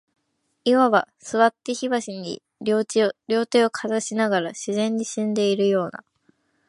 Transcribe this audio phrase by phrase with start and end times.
[0.65, 6.03] 謂わば、坐って火鉢に両手をかざしながら、自然に死んでいるような、